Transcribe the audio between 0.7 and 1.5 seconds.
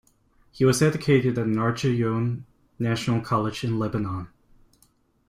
educated at